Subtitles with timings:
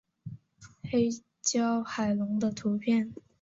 [0.81, 1.09] 黑
[1.43, 3.13] 胶海龙的图片